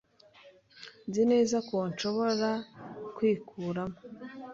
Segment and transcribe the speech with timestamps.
[1.07, 2.49] Nzi neza ko nshobora
[3.15, 3.97] kwikuramo.